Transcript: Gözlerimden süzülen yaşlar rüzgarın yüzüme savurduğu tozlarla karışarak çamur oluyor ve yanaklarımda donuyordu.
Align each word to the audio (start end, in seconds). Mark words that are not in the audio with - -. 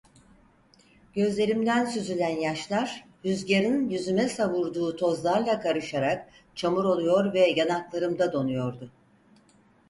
Gözlerimden 1.13 1.85
süzülen 1.85 2.39
yaşlar 2.39 3.05
rüzgarın 3.25 3.89
yüzüme 3.89 4.29
savurduğu 4.29 4.95
tozlarla 4.95 5.59
karışarak 5.59 6.29
çamur 6.55 6.83
oluyor 6.85 7.33
ve 7.33 7.47
yanaklarımda 7.47 8.33
donuyordu. 8.33 8.91